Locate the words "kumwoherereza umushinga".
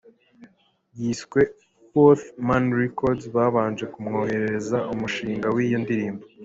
3.93-5.47